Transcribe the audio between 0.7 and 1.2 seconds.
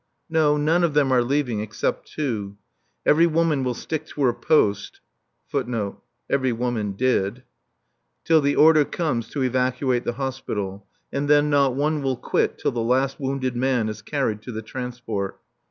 of them